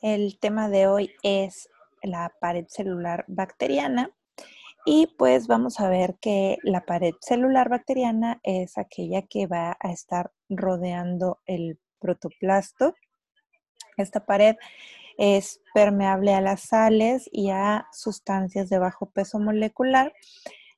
El 0.00 0.38
tema 0.38 0.68
de 0.68 0.86
hoy 0.86 1.10
es 1.24 1.68
la 2.04 2.32
pared 2.40 2.66
celular 2.68 3.24
bacteriana 3.26 4.12
y 4.86 5.08
pues 5.18 5.48
vamos 5.48 5.80
a 5.80 5.88
ver 5.88 6.18
que 6.20 6.58
la 6.62 6.84
pared 6.84 7.14
celular 7.20 7.68
bacteriana 7.68 8.38
es 8.44 8.78
aquella 8.78 9.22
que 9.22 9.48
va 9.48 9.76
a 9.80 9.90
estar 9.90 10.30
rodeando 10.48 11.40
el 11.46 11.80
protoplasto. 11.98 12.94
Esta 13.96 14.24
pared 14.24 14.54
es 15.16 15.60
permeable 15.74 16.32
a 16.32 16.40
las 16.40 16.60
sales 16.60 17.28
y 17.32 17.50
a 17.50 17.88
sustancias 17.92 18.68
de 18.68 18.78
bajo 18.78 19.10
peso 19.10 19.40
molecular. 19.40 20.12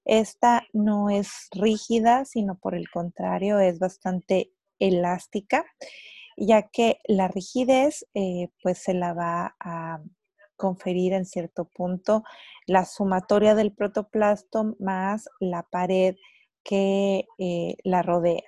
Esta 0.06 0.66
no 0.72 1.10
es 1.10 1.48
rígida, 1.50 2.24
sino 2.24 2.54
por 2.54 2.74
el 2.74 2.88
contrario 2.88 3.58
es 3.58 3.78
bastante 3.80 4.50
elástica 4.78 5.66
ya 6.40 6.62
que 6.62 6.98
la 7.06 7.28
rigidez 7.28 8.06
eh, 8.14 8.48
pues 8.62 8.78
se 8.78 8.94
la 8.94 9.12
va 9.12 9.54
a 9.60 10.00
conferir 10.56 11.12
en 11.12 11.24
cierto 11.24 11.66
punto 11.66 12.24
la 12.66 12.84
sumatoria 12.84 13.54
del 13.54 13.72
protoplasto 13.72 14.76
más 14.78 15.28
la 15.38 15.62
pared 15.62 16.16
que 16.64 17.26
eh, 17.38 17.76
la 17.84 18.02
rodea. 18.02 18.42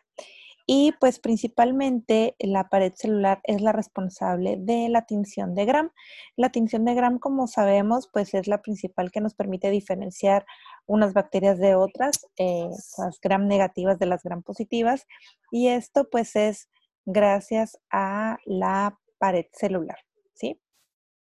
Y 0.66 0.92
pues 1.00 1.18
principalmente 1.18 2.36
la 2.38 2.68
pared 2.68 2.92
celular 2.94 3.40
es 3.44 3.60
la 3.60 3.72
responsable 3.72 4.56
de 4.58 4.88
la 4.88 5.06
tinción 5.06 5.54
de 5.54 5.64
Gram. 5.64 5.90
La 6.36 6.50
tinción 6.50 6.84
de 6.84 6.94
Gram, 6.94 7.18
como 7.18 7.46
sabemos, 7.48 8.08
pues 8.12 8.32
es 8.32 8.46
la 8.46 8.62
principal 8.62 9.10
que 9.10 9.20
nos 9.20 9.34
permite 9.34 9.70
diferenciar 9.70 10.46
unas 10.86 11.14
bacterias 11.14 11.58
de 11.58 11.74
otras, 11.74 12.26
eh, 12.38 12.70
las 12.96 13.20
Gram 13.20 13.48
negativas 13.48 13.98
de 13.98 14.06
las 14.06 14.22
Gram 14.22 14.42
positivas. 14.42 15.06
Y 15.50 15.68
esto 15.68 16.08
pues 16.10 16.36
es 16.36 16.68
gracias 17.04 17.78
a 17.90 18.38
la 18.44 18.98
pared 19.18 19.46
celular, 19.52 19.98
¿sí? 20.34 20.60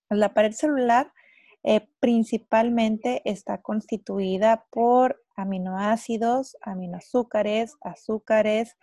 La 0.09 0.33
pared 0.33 0.51
celular 0.51 1.13
eh, 1.63 1.87
principalmente 1.99 3.21
está 3.25 3.61
constituida 3.61 4.65
por 4.69 5.23
aminoácidos, 5.35 6.57
aminoazúcares, 6.61 7.75
azúcares, 7.81 8.75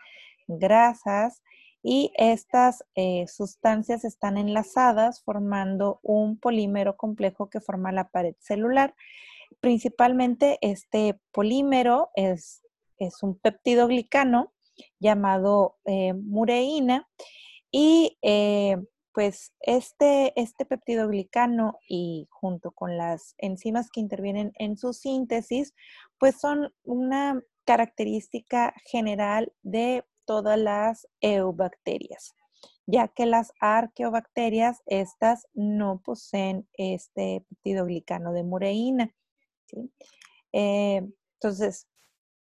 grasas 0.46 1.42
y 1.82 2.12
estas 2.16 2.82
eh, 2.94 3.26
sustancias 3.28 4.04
están 4.04 4.38
enlazadas 4.38 5.22
formando 5.22 6.00
un 6.02 6.38
polímero 6.38 6.96
complejo 6.96 7.50
que 7.50 7.60
forma 7.60 7.92
la 7.92 8.08
pared 8.08 8.34
celular. 8.38 8.94
Principalmente 9.60 10.58
este 10.62 11.20
polímero 11.30 12.10
es, 12.14 12.62
es 12.96 13.22
un 13.22 13.38
peptidoglicano 13.38 14.53
llamado 14.98 15.76
eh, 15.84 16.14
mureína 16.14 17.08
y 17.70 18.18
eh, 18.22 18.76
pues 19.14 19.52
este, 19.60 20.32
este 20.40 20.64
peptidoglicano 20.66 21.78
y 21.88 22.26
junto 22.30 22.72
con 22.72 22.98
las 22.98 23.36
enzimas 23.38 23.88
que 23.90 24.00
intervienen 24.00 24.52
en 24.58 24.76
su 24.76 24.92
síntesis, 24.92 25.72
pues 26.18 26.40
son 26.40 26.74
una 26.82 27.40
característica 27.64 28.74
general 28.84 29.52
de 29.62 30.04
todas 30.24 30.58
las 30.58 31.06
eubacterias, 31.20 32.34
ya 32.86 33.08
que 33.08 33.26
las 33.26 33.52
arqueobacterias, 33.60 34.82
estas 34.86 35.46
no 35.54 36.00
poseen 36.04 36.68
este 36.74 37.44
peptidoglicano 37.48 38.32
de 38.32 38.42
mureína. 38.42 39.14
Eh, 40.52 41.02
entonces, 41.34 41.88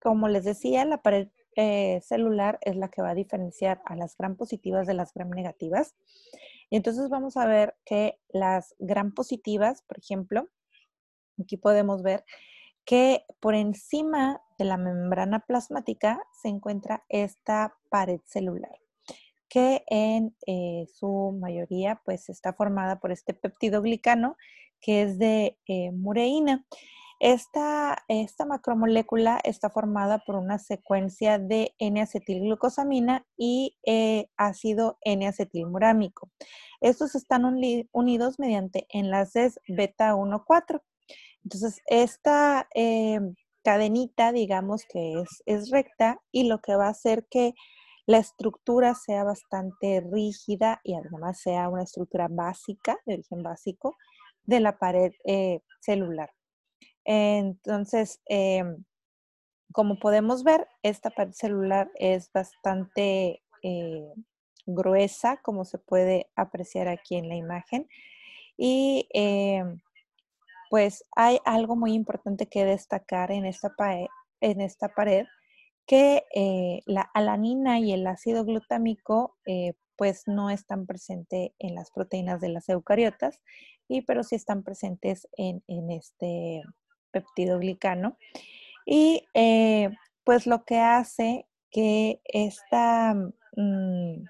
como 0.01 0.29
les 0.29 0.45
decía, 0.45 0.85
la 0.85 1.01
pared 1.01 1.29
eh, 1.57 2.01
celular 2.03 2.59
es 2.63 2.77
la 2.77 2.89
que 2.89 3.03
va 3.03 3.11
a 3.11 3.15
diferenciar 3.15 3.83
a 3.85 3.97
las 3.97 4.17
gram 4.17 4.37
positivas 4.37 4.87
de 4.87 4.95
las 4.95 5.13
gram 5.13 5.31
negativas. 5.31 5.95
Y 6.71 6.77
entonces 6.77 7.09
vamos 7.09 7.37
a 7.37 7.47
ver 7.47 7.75
que 7.85 8.19
las 8.29 8.75
gram 8.79 9.13
positivas, 9.13 9.83
por 9.83 9.99
ejemplo, 9.99 10.49
aquí 11.41 11.57
podemos 11.57 12.03
ver 12.03 12.25
que 12.85 13.25
por 13.41 13.55
encima 13.55 14.41
de 14.59 14.65
la 14.65 14.77
membrana 14.77 15.41
plasmática 15.41 16.23
se 16.41 16.49
encuentra 16.49 17.05
esta 17.09 17.75
pared 17.91 18.21
celular, 18.25 18.79
que 19.49 19.85
en 19.89 20.37
eh, 20.47 20.87
su 20.93 21.37
mayoría 21.41 22.01
pues 22.05 22.29
está 22.29 22.53
formada 22.53 23.01
por 23.01 23.13
este 23.13 23.35
peptidoglicano 23.35 24.37
que 24.81 25.03
es 25.03 25.19
de 25.19 25.59
eh, 25.67 25.91
mureína. 25.93 26.65
Esta, 27.19 28.05
macromolécula 28.47 29.41
está 29.43 29.71
formada 29.71 30.19
por 30.19 30.37
una 30.37 30.59
secuencia 30.59 31.39
de 31.39 31.75
N-acetilglucosamina 31.79 33.25
y 33.39 33.77
eh, 33.87 34.29
ácido 34.37 34.99
N-acetilmurámico. 35.03 36.31
Estos 36.81 37.15
están 37.15 37.45
unidos 37.45 38.39
mediante 38.39 38.87
enlaces 38.91 39.59
beta 39.67 40.15
1,4. 40.15 40.83
Entonces, 41.45 41.81
esta 41.87 42.69
eh, 42.75 43.21
cadenita, 43.65 44.33
digamos 44.33 44.85
que 44.89 45.15
es, 45.21 45.43
es 45.47 45.71
recta 45.71 46.21
y 46.33 46.49
lo 46.49 46.61
que 46.61 46.77
va 46.77 46.87
a 46.87 46.91
hacer 46.91 47.27
que 47.31 47.55
la 48.07 48.19
estructura 48.19 48.95
sea 48.95 49.25
bastante 49.25 50.01
rígida 50.01 50.81
y 50.85 50.95
además 50.95 51.41
sea 51.41 51.69
una 51.69 51.83
estructura 51.83 52.29
básica, 52.31 52.99
de 53.05 53.15
origen 53.15 53.43
básico, 53.43 53.97
de 54.45 54.61
la 54.61 54.79
pared 54.79 55.13
eh, 55.25 55.61
celular. 55.81 56.31
Entonces, 57.07 58.21
em, 58.27 58.85
como 59.73 59.99
podemos 59.99 60.43
ver, 60.43 60.69
esta 60.83 61.11
pared 61.11 61.33
celular 61.33 61.91
es 61.95 62.33
bastante 62.33 63.43
eh, 63.63 64.13
gruesa, 64.67 65.39
como 65.43 65.65
se 65.65 65.79
puede 65.79 66.29
apreciar 66.35 66.89
aquí 66.89 67.17
en 67.17 67.29
la 67.29 67.37
imagen. 67.37 67.89
Y 68.57 69.09
em, 69.13 69.81
pues 70.71 71.05
hay 71.15 71.39
algo 71.45 71.77
muy 71.77 71.93
importante 71.95 72.47
que 72.49 72.65
destacar 72.65 73.31
en 73.31 73.47
esta, 73.47 73.71
pared, 73.77 74.07
en 74.41 74.61
esta 74.61 74.89
pared, 74.89 75.27
que 75.87 76.25
eh, 76.35 76.83
la 76.87 77.03
alanina 77.15 77.79
y 77.79 77.93
el 77.93 78.07
ácido 78.09 78.45
glutámico 78.45 79.37
eh, 79.47 79.75
pues 79.97 80.25
no 80.27 80.51
están 80.51 80.87
presentes 80.87 81.53
en 81.61 81.75
las 81.77 81.93
proteínas 81.93 82.41
de 82.41 82.49
las 82.49 82.69
eucariotas, 82.69 83.41
y, 83.89 84.03
pero 84.03 84.25
sí 84.25 84.35
están 84.35 84.65
presentes 84.65 85.29
en, 85.37 85.63
en 85.69 85.91
este 85.93 86.63
peptidoglicano. 87.21 88.19
Y 88.85 89.27
eh, 89.35 89.91
pues 90.25 90.47
lo 90.47 90.65
que 90.65 90.79
hace 90.79 91.47
que 91.71 92.21
esta 92.25 93.15
mm, 93.57 94.25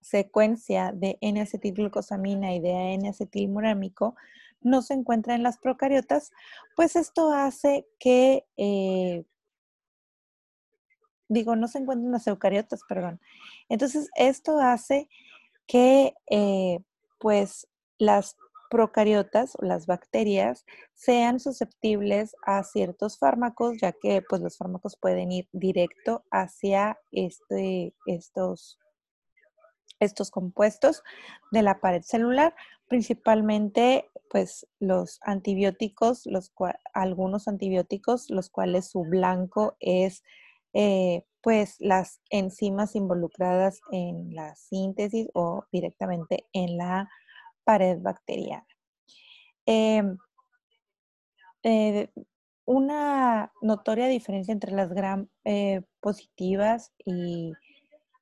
secuencia 0.00 0.92
de 0.92 1.16
N-acetilglucosamina 1.20 2.54
y 2.54 2.60
de 2.60 2.94
N-acetilmurámico 2.94 4.14
no 4.60 4.82
se 4.82 4.94
encuentra 4.94 5.34
en 5.34 5.42
las 5.42 5.58
procariotas, 5.58 6.32
pues 6.76 6.96
esto 6.96 7.32
hace 7.32 7.86
que, 7.98 8.44
eh, 8.56 9.24
digo, 11.28 11.56
no 11.56 11.68
se 11.68 11.78
encuentra 11.78 12.06
en 12.06 12.12
las 12.12 12.26
eucariotas, 12.26 12.80
perdón. 12.88 13.20
Entonces, 13.68 14.10
esto 14.16 14.58
hace 14.60 15.08
que, 15.66 16.14
eh, 16.30 16.80
pues, 17.18 17.68
las 17.98 18.36
procariotas 18.70 19.56
o 19.56 19.64
las 19.64 19.86
bacterias 19.86 20.64
sean 20.94 21.40
susceptibles 21.40 22.36
a 22.44 22.62
ciertos 22.64 23.18
fármacos, 23.18 23.78
ya 23.80 23.92
que 23.92 24.22
pues 24.28 24.42
los 24.42 24.56
fármacos 24.56 24.96
pueden 24.96 25.32
ir 25.32 25.48
directo 25.52 26.24
hacia 26.30 26.98
este, 27.12 27.94
estos, 28.06 28.78
estos 30.00 30.30
compuestos 30.30 31.02
de 31.52 31.62
la 31.62 31.80
pared 31.80 32.02
celular, 32.02 32.54
principalmente 32.88 34.10
pues 34.30 34.66
los 34.80 35.20
antibióticos, 35.22 36.26
los 36.26 36.52
algunos 36.92 37.48
antibióticos, 37.48 38.30
los 38.30 38.50
cuales 38.50 38.90
su 38.90 39.02
blanco 39.02 39.76
es 39.80 40.22
eh, 40.72 41.24
pues 41.40 41.76
las 41.78 42.20
enzimas 42.28 42.96
involucradas 42.96 43.80
en 43.92 44.34
la 44.34 44.56
síntesis 44.56 45.28
o 45.32 45.64
directamente 45.70 46.44
en 46.52 46.76
la 46.76 47.08
pared 47.66 47.98
bacteriana. 48.00 48.66
Em, 49.66 50.16
eh, 51.64 52.08
una 52.64 53.52
notoria 53.60 54.06
diferencia 54.06 54.52
entre 54.52 54.72
las 54.72 54.90
gram 54.92 55.28
eh, 55.44 55.82
positivas 56.00 56.92
y, 57.04 57.52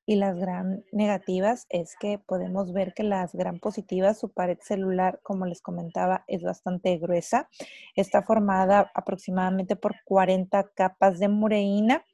las 0.07 0.37
gram 0.37 0.83
negativas 0.91 1.65
es 1.69 1.95
que 1.99 2.19
podemos 2.19 2.71
ver 2.73 2.93
que 2.93 3.01
las 3.03 3.33
gram 3.33 3.59
positivas, 3.59 4.19
su 4.19 4.29
pared 4.31 4.59
celular, 4.61 5.19
como 5.23 5.47
les 5.47 5.61
comentaba, 5.61 6.23
es 6.27 6.43
bastante 6.43 6.97
gruesa. 6.97 7.49
Está 7.95 8.21
formada 8.21 8.91
aproximadamente 8.93 9.75
por 9.75 9.95
40 10.05 10.69
capas 10.75 11.19
de 11.19 11.27
mureína 11.27 12.05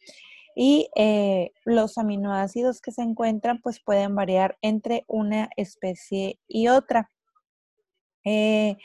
y 0.56 0.90
eh, 0.96 1.52
los 1.66 1.98
aminoácidos 1.98 2.82
que 2.82 2.92
se 2.92 3.02
encuentran 3.02 3.62
pues 3.62 3.82
pueden 3.82 4.16
variar 4.16 4.58
entre 4.62 5.04
una 5.08 5.50
especie 5.58 6.40
y 6.48 6.70
otra. 6.70 7.10
Eh, 8.24 8.78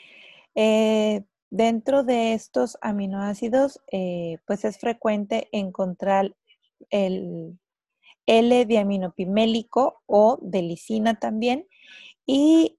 eh, 0.55 1.23
dentro 1.49 2.03
de 2.03 2.33
estos 2.33 2.77
aminoácidos, 2.81 3.81
eh, 3.91 4.37
pues 4.45 4.65
es 4.65 4.79
frecuente 4.79 5.49
encontrar 5.51 6.35
el 6.89 7.59
L-diaminopimélico 8.25 10.01
o 10.05 10.39
de 10.41 10.61
lisina 10.61 11.19
también. 11.19 11.67
y 12.29 12.77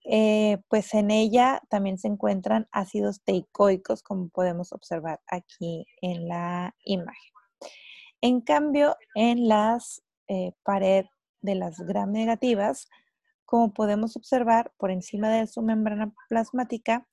pues 0.68 0.92
en 0.92 1.10
ella 1.10 1.62
también 1.70 1.96
se 1.98 2.08
encuentran 2.08 2.68
ácidos 2.70 3.22
teicoicos, 3.24 4.02
como 4.02 4.28
podemos 4.28 4.72
observar 4.72 5.20
aquí 5.26 5.86
en 6.02 6.28
la 6.28 6.74
imagen. 6.84 7.32
En 8.20 8.42
cambio, 8.42 8.96
en 9.14 9.48
las 9.48 10.02
paredes 10.64 11.06
de 11.40 11.54
las 11.54 11.78
gram 11.80 12.12
negativas, 12.12 12.88
como 13.48 13.72
podemos 13.72 14.14
observar 14.14 14.72
por 14.76 14.90
encima 14.90 15.30
de 15.30 15.46
su 15.46 15.62
membrana 15.62 16.12
plasmática, 16.28 17.08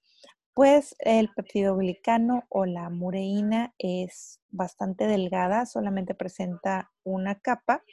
pues 0.53 0.93
el 0.99 1.29
peptidoglicano 1.33 2.43
o 2.49 2.65
la 2.65 2.89
mureína 2.89 3.73
es 3.77 4.41
bastante 4.49 5.07
delgada, 5.07 5.65
solamente 5.65 6.13
presenta 6.13 6.91
una 7.05 7.35
capa 7.35 7.83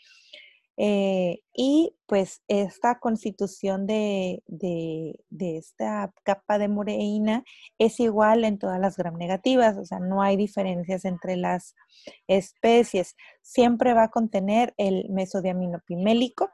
eh, 0.77 1.39
y 1.55 1.95
pues 2.07 2.43
esta 2.49 2.99
constitución 2.99 3.87
de, 3.87 4.43
esta 5.39 6.13
capa 6.25 6.59
de 6.59 6.67
mureína 6.67 7.45
es 7.79 8.01
igual 8.01 8.45
en 8.45 8.59
todas 8.59 8.81
las 8.81 8.97
gram 8.97 9.17
negativas, 9.17 9.77
o 9.79 9.85
sea, 9.85 10.01
no 10.01 10.21
hay 10.21 10.37
diferencias 10.37 11.05
entre 11.05 11.37
las 11.37 11.77
especies. 12.27 13.15
Siempre 13.41 13.95
va 13.95 14.05
a 14.05 14.11
contener 14.11 14.75
el 14.79 15.09
mesodiaminopimélico 15.11 16.51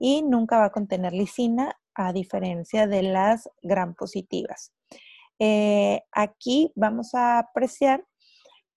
y 0.00 0.22
nunca 0.22 0.58
va 0.58 0.64
a 0.64 0.72
contener 0.72 1.12
lisina, 1.12 1.76
a 1.94 2.12
diferencia 2.12 2.86
de 2.86 3.02
las 3.02 3.48
gram 3.62 3.94
positivas. 3.94 4.72
Eh, 5.38 6.02
aquí 6.12 6.72
vamos 6.74 7.14
a 7.14 7.38
apreciar 7.38 8.04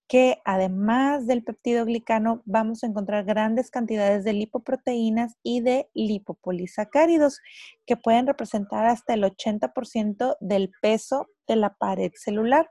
que 0.10 0.42
además 0.44 1.26
del 1.26 1.44
peptidoglicano 1.44 2.42
vamos 2.46 2.84
a 2.84 2.88
encontrar 2.88 3.24
grandes 3.24 3.72
cantidades 3.72 4.26
de 4.26 4.34
lipoproteínas 4.34 5.38
y 5.42 5.62
de 5.62 5.90
lipopolisacáridos 5.94 7.40
que 7.86 7.96
pueden 7.96 8.28
representar 8.28 8.86
hasta 8.86 9.14
el 9.14 9.24
80% 9.24 10.36
del 10.42 10.72
peso 10.82 11.28
de 11.48 11.56
la 11.56 11.74
pared 11.76 12.12
celular. 12.16 12.70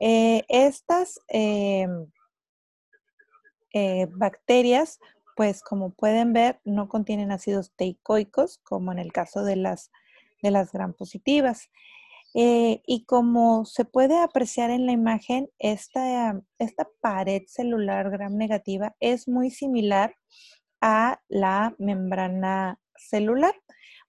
Eh, 0.00 0.44
estas 0.48 1.20
eh, 1.28 1.86
bacterias, 4.12 4.98
pues 5.36 5.62
como 5.62 5.90
pueden 5.90 6.32
ver, 6.32 6.60
no 6.64 6.88
contienen 6.88 7.30
ácidos 7.30 7.70
teicoicos, 7.76 8.58
como 8.64 8.90
en 8.90 8.98
el 8.98 9.12
caso 9.12 9.44
de 9.44 9.56
las, 9.56 9.92
de 10.42 10.50
las 10.50 10.72
gram 10.72 10.94
positivas. 10.94 11.70
Eh, 12.34 12.82
y 12.86 13.04
como 13.04 13.66
se 13.66 13.84
puede 13.84 14.18
apreciar 14.18 14.70
en 14.70 14.86
la 14.86 14.92
imagen, 14.92 15.50
esta, 15.58 16.40
esta 16.58 16.88
pared 17.00 17.42
celular 17.46 18.10
gram 18.10 18.36
negativa 18.36 18.96
es 18.98 19.28
muy 19.28 19.50
similar 19.50 20.16
a 20.80 21.20
la 21.28 21.74
membrana 21.78 22.80
celular, 22.96 23.54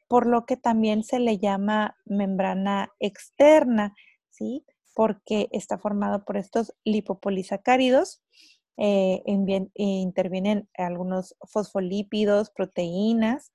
por 0.08 0.28
lo 0.28 0.46
que 0.46 0.56
también 0.56 1.04
se 1.04 1.20
le 1.20 1.40
llama 1.40 1.98
membrana 2.06 2.94
externa, 3.00 3.94
¿sí? 4.30 4.66
Porque 4.96 5.50
está 5.52 5.78
formado 5.78 6.24
por 6.24 6.38
estos 6.38 6.74
lipopolisacáridos 6.86 8.22
eh, 8.78 9.24
intervienen 9.76 10.70
algunos 10.78 11.36
fosfolípidos, 11.42 12.52
proteínas, 12.52 13.52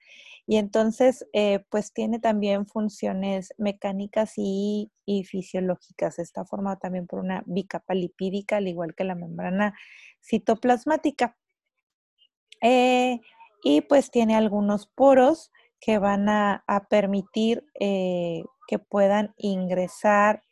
y 0.46 0.56
entonces, 0.56 1.26
eh, 1.32 1.64
pues 1.70 1.92
tiene 1.92 2.18
también 2.18 2.66
funciones 2.66 3.54
mecánicas 3.58 4.34
y, 4.36 4.90
fisiológicas. 5.26 6.18
Está 6.18 6.44
formado 6.44 6.78
también 6.78 7.06
por 7.06 7.20
una 7.20 7.42
bicapa 7.46 7.94
lipídica, 7.94 8.56
al 8.56 8.66
igual 8.66 8.94
que 8.94 9.04
la 9.04 9.14
membrana 9.14 9.74
citoplasmática. 10.20 11.36
Eh, 12.60 13.20
y 13.62 13.82
pues 13.82 14.10
tiene 14.10 14.34
algunos 14.34 14.86
poros 14.86 15.50
que 15.80 15.98
van 15.98 16.28
a, 16.28 16.64
permitir 16.88 17.64
que 17.78 18.78
puedan 18.88 19.34
ingresar 19.36 20.42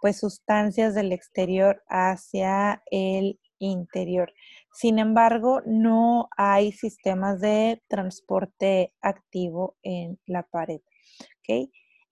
pues 0.00 0.18
sustancias 0.18 0.94
del 0.94 1.12
exterior 1.12 1.82
hacia 1.88 2.82
el 2.90 3.38
interior. 3.70 4.32
Sin 4.72 4.98
embargo, 4.98 5.62
no 5.66 6.28
hay 6.36 6.72
sistemas 6.72 7.40
de 7.40 7.82
transporte 7.88 8.92
activo 9.00 9.76
en 9.82 10.18
la 10.26 10.42
pared. 10.42 10.80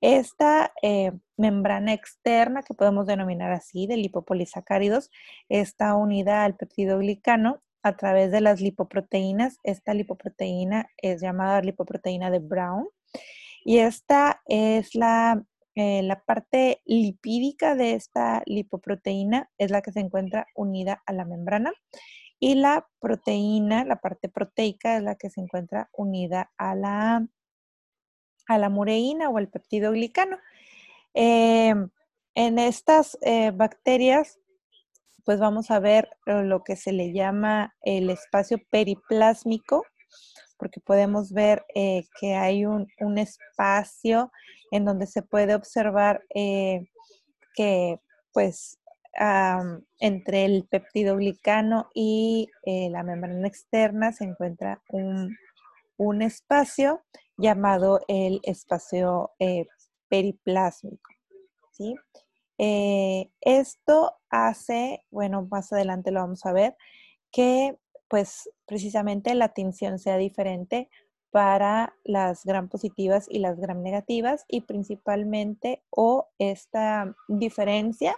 Esta 0.01 0.73
eh, 0.83 1.13
membrana 1.37 1.93
externa, 1.93 2.63
que 2.63 2.75
podemos 2.75 3.07
denominar 3.07 3.53
así, 3.53 3.87
de 3.87 3.97
lipopolisacáridos, 3.97 5.11
está 5.49 5.95
unida 5.95 6.45
al 6.45 6.57
peptidoglicano 6.57 7.63
a 7.83 7.97
través 7.97 8.33
de 8.33 8.41
las 8.41 8.61
lipoproteínas. 8.61 9.59
Esta 9.63 9.95
lipoproteína 9.95 10.89
es 10.97 11.21
llamada 11.21 11.61
lipoproteína 11.61 12.31
de 12.31 12.41
Brown. 12.41 12.89
Y 13.65 13.79
esta 13.79 14.43
es 14.47 14.95
la 14.95 15.45
eh, 15.75 16.03
la 16.03 16.23
parte 16.25 16.83
lipídica 16.85 17.75
de 17.75 17.95
esta 17.95 18.43
lipoproteína 18.47 19.51
es 19.59 19.71
la 19.71 19.83
que 19.83 19.93
se 19.93 20.01
encuentra 20.01 20.47
unida 20.55 21.03
a 21.07 21.13
la 21.13 21.25
membrana 21.25 21.73
y 22.39 22.57
la 22.57 22.89
proteína, 23.01 23.85
la 23.85 23.97
parte 23.97 24.29
proteica, 24.29 24.97
es 24.97 25.03
la 25.03 25.15
que 25.15 25.31
se 25.31 25.41
encuentra 25.41 25.89
unida 25.93 26.51
a 26.59 26.75
la, 26.75 27.27
a 28.49 28.59
la 28.59 28.69
mureína 28.69 29.31
o 29.31 29.39
al 29.39 29.49
peptidoglicano. 29.49 30.39
Em, 31.15 31.89
en 32.35 32.59
estas 32.59 33.17
eh, 33.23 33.53
bacterias, 33.53 34.41
pues 35.25 35.39
vamos 35.39 35.71
a 35.71 35.79
ver 35.79 36.11
lo 36.27 36.65
que 36.65 36.77
se 36.77 36.93
le 36.93 37.13
llama 37.13 37.75
el 37.83 38.11
espacio 38.11 38.59
periplásmico 38.71 39.85
porque 40.63 40.79
podemos 40.79 41.33
ver 41.33 41.65
eh, 41.75 42.05
que 42.21 42.37
hay 42.37 42.67
un, 42.67 42.87
espacio 43.19 44.31
en 44.73 44.85
donde 44.85 45.07
se 45.07 45.23
puede 45.23 45.55
observar 45.55 46.25
eh, 46.35 46.87
que 47.55 48.01
pues 48.33 48.79
entre 50.01 50.47
el 50.47 50.67
peptidoglicano 50.71 51.91
y 51.93 52.49
eh, 52.65 52.89
la 52.89 53.03
membrana 53.03 53.47
externa 53.47 54.11
se 54.11 54.25
encuentra 54.25 54.83
un, 54.89 55.37
un 55.99 56.23
espacio 56.23 57.03
llamado 57.37 58.01
el 58.09 58.41
espacio 58.43 59.33
periplásmico. 60.09 61.11
¿sí? 61.73 61.95
esto 62.59 64.17
hace, 64.31 65.05
bueno, 65.11 65.47
más 65.51 65.73
adelante 65.73 66.11
lo 66.11 66.21
vamos 66.21 66.47
a 66.47 66.53
ver, 66.53 66.75
que 67.31 67.77
pues 68.09 68.51
precisamente 68.67 69.35
la 69.35 69.49
tinción 69.49 69.99
sea 69.99 70.17
diferente 70.17 70.91
para 71.33 71.97
las 72.05 72.45
gram 72.45 72.69
positivas 72.69 73.27
y 73.29 73.39
las 73.39 73.59
gram 73.59 73.83
negativas 73.83 74.45
y 74.49 74.61
principalmente 74.61 75.83
o 75.91 76.29
esta 76.39 77.17
diferencia 77.27 78.15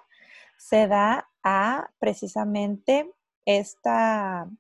se 0.59 0.89
da 0.89 1.31
a 1.45 1.91
precisamente 2.01 3.09
esta 3.47 4.51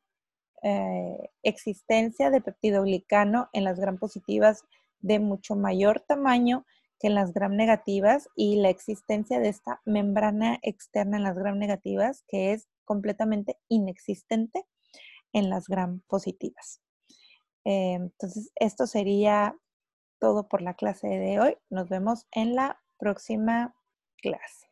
eh, 0.62 1.30
existencia 1.42 2.30
de 2.30 2.40
peptidoglicano 2.40 3.50
en 3.52 3.64
las 3.64 3.78
gram 3.78 3.99
positivas 3.99 4.64
de 5.00 5.18
mucho 5.18 5.56
mayor 5.56 6.00
tamaño 6.00 6.64
que 7.00 7.08
en 7.08 7.16
las 7.16 7.34
gram 7.34 7.56
negativas 7.56 8.28
y 8.37 8.56
la 8.56 8.68
existencia 8.68 9.40
de 9.40 9.49
esta 9.49 9.82
membrana 9.84 10.61
externa 10.62 11.16
en 11.16 11.25
las 11.25 11.37
gram 11.37 11.58
negativas 11.58 12.23
que 12.28 12.52
es 12.52 12.68
completamente 12.84 13.58
inexistente 13.68 14.64
en 15.32 15.50
las 15.50 15.66
gram 15.66 16.02
positivas. 16.06 16.83
Eh, 17.64 17.94
entonces, 17.94 18.52
esto 18.56 18.87
sería 18.87 19.56
todo 20.21 20.49
por 20.49 20.62
la 20.62 20.75
clase 20.75 21.09
de 21.09 21.40
hoy. 21.40 21.56
Nos 21.71 21.88
vemos 21.88 22.26
en 22.33 22.54
la 22.56 22.83
próxima 22.99 23.75
clase. 24.18 24.63